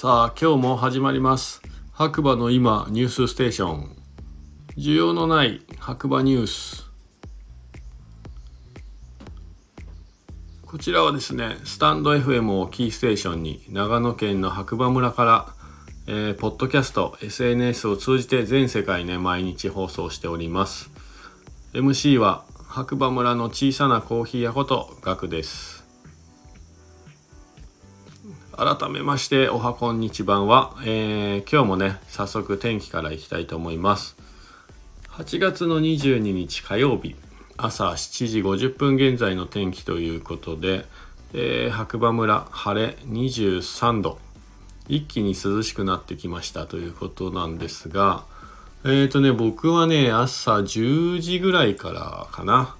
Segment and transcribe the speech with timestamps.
[0.00, 1.60] さあ今日も始まります。
[1.90, 3.96] 白馬の今ニュースステーション。
[4.76, 6.88] 需要のない白馬ニュース。
[10.64, 15.52] こちらはですねスタンド FM をキーステーションに長野県の白馬村から
[16.06, 20.90] えー、ポッドキャスト SNS を通じて全世界ね毎日放送しております。
[21.72, 25.87] MC は白馬村の小さなコーヒー屋ことガクです。
[28.58, 34.16] 改めましておはこんにちばんは、えー、今日もね早速天気からいきたいと思います。
[35.10, 37.14] 8月の22日火曜日
[37.56, 40.86] 朝7時50分現在の天気ということで、
[41.34, 44.18] えー、白馬村晴れ23度。
[44.88, 48.24] 一気に涼しくなってきましたということなんですが、
[48.84, 52.74] えっ、ー、とね、僕はね、朝10時ぐらいからかな、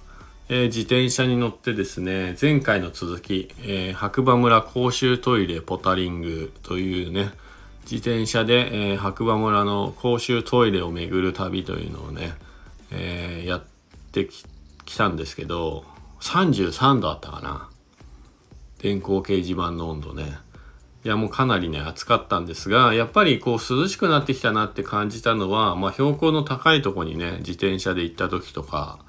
[0.51, 7.29] えー、自転車に乗ってですね、前回の続き、えー、白馬村公衆トイレポタリングというね、
[7.83, 12.33] 自転車で、えー、白馬村の公衆トイレを巡る旅というのをね、
[12.91, 13.63] えやっ
[14.11, 14.27] て
[14.85, 15.85] きたんですけど、
[16.21, 17.69] 33度あったかな。
[18.81, 20.39] 電光掲示板の温度ね。
[21.05, 28.99] いやもうかなりね暑かったんですがやっぱりこう涼しくなってきたなって感じたのは、まあ、標高の高いとこにね自転車で行った時とか、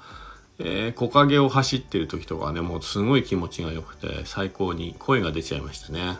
[0.63, 6.17] えー、木陰を走ってる時とかねもうすごい気持ちが良くて最高に声が出ちゃいましたね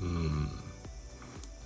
[0.00, 0.48] うん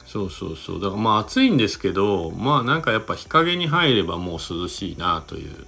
[0.06, 5.66] そうそうそうだからまあ暑いんですけどまあなんかやっぱ日陰に入ればもう涼しいなという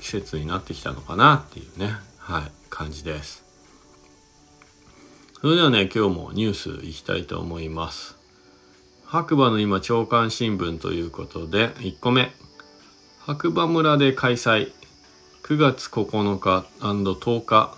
[0.00, 3.44] 季節になってきたのかなっていうねはい感じです
[5.44, 8.16] それではね、今日もニュースいきたいと思います。
[9.04, 12.32] 白馬の今、朝刊新聞ということで、1個目。
[13.26, 14.72] 白馬村で開催。
[15.44, 17.74] 9月9日 &10 日。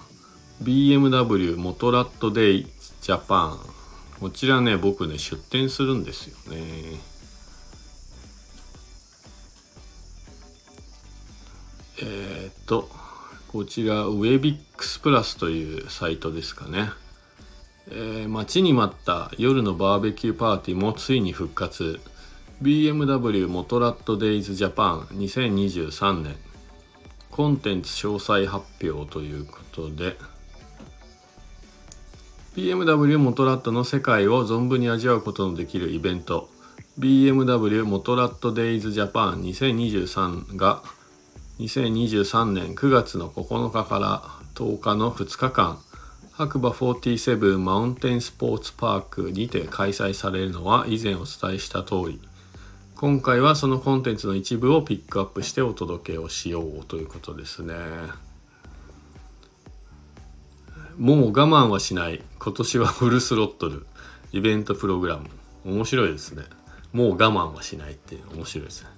[0.62, 2.66] BMW モトラットデイ
[3.00, 3.58] ジャパン。
[4.20, 6.60] こちらね、僕ね、出店するんですよね。
[12.02, 12.88] えー、っと、
[13.48, 16.90] こちら、ウェビックスプラスというサイトですかね。
[17.88, 21.98] えー、待ちに待った夜のバーベキューパーティーもついに復活
[22.62, 26.36] BMW モトラットデイズジャパン2023年
[27.36, 30.16] コンテンツ詳細発表ということで
[32.54, 36.48] BMW モトラットの世界を存分に味わうことのできるイベント
[36.98, 40.82] BMW モトラットデイズジャパン2023が
[41.58, 44.22] 2023年9月の9日から
[44.54, 45.78] 10日の2日間
[46.32, 52.18] 白馬47マウンテンスポーツパークにて開催されるのは以前お伝えした通り。
[52.98, 57.74] 今回はそのコンテンツの一部をピックアップしてお届けをしようということですね。
[60.96, 62.22] もう我慢はしない。
[62.38, 63.84] 今年はフルスロットル。
[64.32, 65.28] イベントプログラム。
[65.66, 66.44] 面白いですね。
[66.94, 68.34] もう我慢はしないっていう。
[68.34, 68.88] 面白いですね。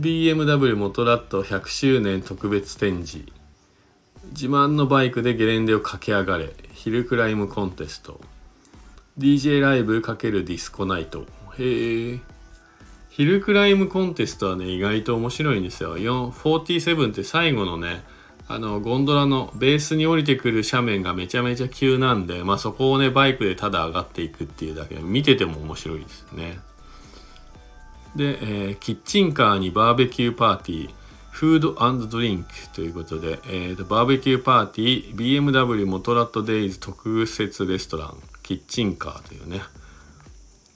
[0.00, 3.24] BMW モトラット100周年特別展示。
[4.30, 6.52] 自慢のバイクでゲレンデを駆け上がれ。
[6.72, 8.20] ヒルクライムコンテスト。
[9.16, 11.24] DJ ライブ×ディスコナイト。
[11.56, 12.20] へえ
[13.12, 15.98] ヒルクライムコンテストはね意外と面白いんですよ。
[15.98, 18.02] 47って最後のね
[18.48, 24.94] あのゴンドラのベースに降りてくる斜面がめちゃめちゃ急なんで、まあ、そこをねバイクでただ上がっていくっていうだけ。
[24.94, 26.58] で見てても面白いですね。
[28.16, 30.90] で、えー、キッチンカーにバーベキューパーティー
[31.30, 39.62] フードドリンクということで、えーと、バーベキューパーティー BMW モトラットデイズ特設レストランキッチンカーというね、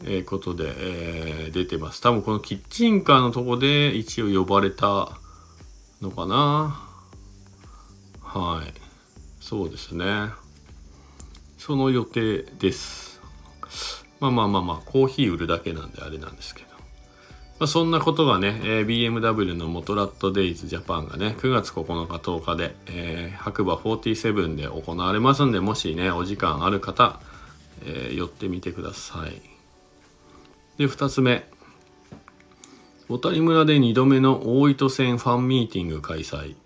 [0.05, 2.01] えー、ことで、えー、出てます。
[2.01, 5.19] 多分このキッチンカーのとこで一応呼ばれた
[6.01, 6.83] のかな
[8.23, 8.75] はい。
[9.41, 10.31] そうですね。
[11.59, 13.21] その予定です。
[14.21, 16.69] まあまあまあまあ、コーヒー売るだけなんであれなんですけど。
[17.59, 27.19] まあ、そんなことがね、えー、BMW のモトラットデイズジャパンがね、9月9日10日で、えー、白馬47で行われますんで、もしね、お時間ある方、
[27.85, 29.56] えー、寄ってみてください。
[30.79, 31.49] で、2つ目。
[33.09, 36.57] 小谷村で2度目の大糸線ファンミーティング開催。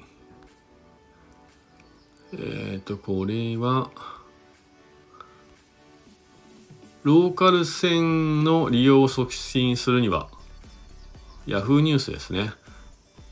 [2.32, 3.90] えっ、ー、と、これは、
[7.02, 10.28] ローカル線の利用を促進するには、
[11.46, 12.52] ヤフーニュースですね。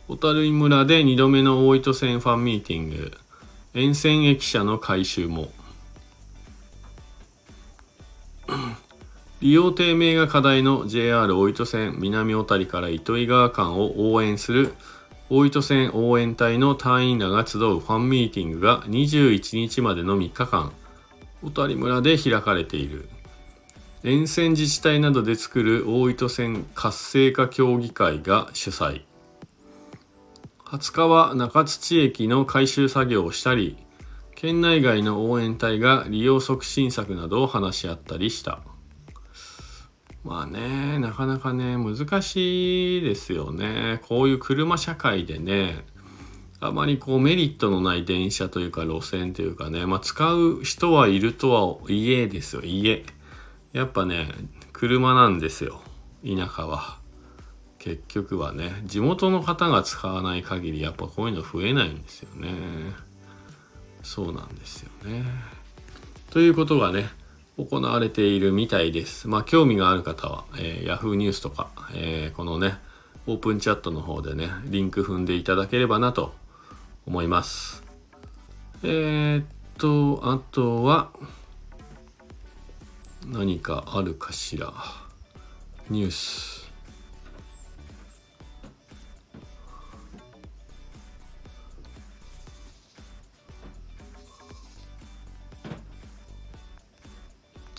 [0.06, 3.12] 小樽村で2度目の大糸線ファンミーティング。
[3.74, 5.48] 沿線駅舎の改修も。
[9.40, 14.75] 利用低迷が課題の JR 大糸線南小谷から糸魚川間を応援する
[15.31, 20.73] 大糸線応援隊の隊員らが集うファンミーティングが21日までの3日間
[21.43, 23.08] 小谷村で開かれている。
[24.02, 29.02] 沿線自治体などで作る大糸線活性化協議会が主催。
[30.64, 33.76] 20日は中津駅の改修作業をしたり
[34.34, 38.61] 県内外の応援隊が利用促進策などを話し合ったりした。
[40.25, 44.00] まあねなかなかね難しいですよね。
[44.09, 45.85] こういう車社会でね
[46.61, 52.62] あまりこうメリットのない電車というか路線というかね、まあ、使う人はいるとはいえですよ。
[52.62, 53.05] 家
[53.73, 54.29] やっぱね
[54.73, 55.81] 車なんですよ。
[56.25, 56.99] 田舎は。
[57.79, 62.49] 結局はね地元の方が使わない限りやっぱこういうの増えないんですよね。
[64.03, 65.25] そうなんですよね。
[66.31, 67.09] ということがね
[67.58, 72.78] 行われているみたいですまあ興味がある方は、えー、Yahoo ニュースとか、えー、このね
[73.26, 76.32] オープンチャットの方でねリンク踏んでいただければなと
[77.06, 77.82] 思います。
[78.82, 79.44] えー、っ
[79.78, 81.10] と、あとは、
[83.26, 84.72] 何かあるかしら？
[85.88, 86.57] ニュース。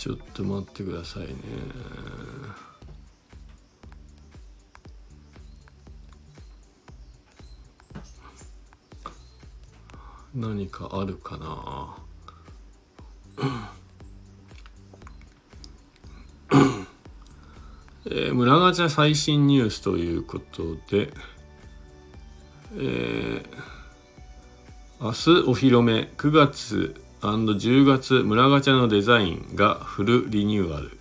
[0.10, 1.34] ちょっと待ってくださいね。
[10.34, 11.96] 何かあるかな？
[18.06, 21.14] えー、村ガチャ最新ニュースということで、
[22.74, 23.46] えー、
[25.00, 30.98] 明日お披露目9月 &10 月村ガチャのデザインがフルリニューアル、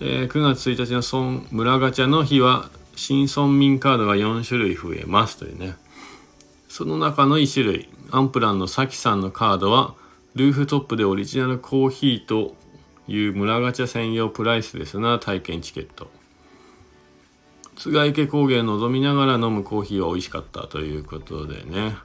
[0.00, 5.76] えー、9月1日の村ガチャの日は新村民カードが4種類増えますというね。
[6.68, 7.88] その中の1種類。
[8.10, 9.94] アンプランのサキさんのカードは
[10.34, 12.54] ルーフトップでオリジナルコーヒーと
[13.08, 16.10] いう村ガチャ専用プライスレスな体験チケット。
[17.76, 21.96] 津池高原を望みながら飲むコーヒーは美味しかったということでね。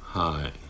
[0.00, 0.63] はい。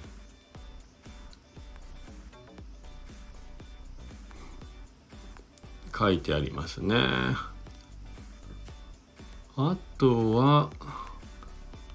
[5.96, 6.96] 書いてありますね
[9.56, 10.70] あとは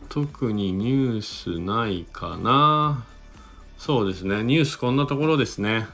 [0.10, 3.06] 特にニュースないかな。
[3.78, 4.44] そうですね。
[4.44, 5.88] ニュースこんなところですね。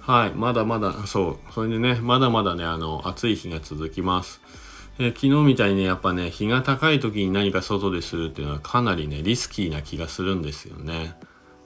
[0.00, 0.30] はい。
[0.34, 1.52] まだまだ、そう。
[1.52, 4.40] それでね、まだまだね、あの、暑い日が続きます。
[4.98, 11.14] え昨日みたいに、やっぱね、日が高い時に何か外でするっていうのはかなりね、リスキーな気がするんですよね。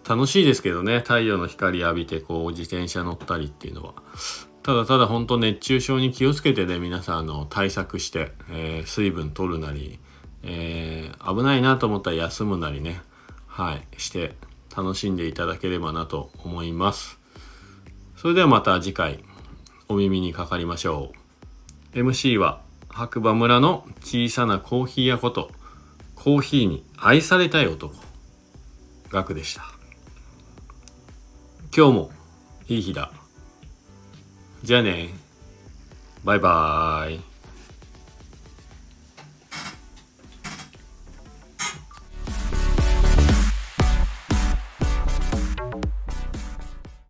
[0.08, 3.94] 楽しいですけどね、太陽の光浴びてこう自転車乗ったりっていうのは。
[4.62, 9.98] ただただ本当熱中症に気をつけてね、皆さんあの対策して、えー、水分取るなり、
[10.42, 13.00] えー、危ないなと思ったら休むなりね、
[13.46, 14.34] はい、して
[14.76, 17.18] 楽しんでいただければなと思います。
[18.16, 19.24] それではまた次回
[19.88, 21.12] お耳にかかりましょ
[21.94, 21.98] う。
[21.98, 25.50] MC は白馬村の小さなコーヒー屋こと、
[26.14, 27.94] コーヒーに愛されたい男、
[29.08, 29.64] ガクでした。
[31.74, 32.10] 今日も
[32.68, 33.19] いい日だ。
[34.62, 35.08] じゃあね。
[36.22, 37.29] バイバーイ。